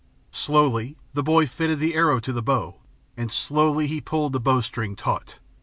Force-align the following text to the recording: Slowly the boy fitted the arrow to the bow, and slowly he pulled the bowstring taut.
Slowly 0.31 0.97
the 1.13 1.21
boy 1.21 1.45
fitted 1.45 1.79
the 1.79 1.93
arrow 1.93 2.19
to 2.21 2.33
the 2.33 2.41
bow, 2.41 2.77
and 3.15 3.31
slowly 3.31 3.85
he 3.85 4.01
pulled 4.01 4.33
the 4.33 4.39
bowstring 4.39 4.95
taut. 4.95 5.37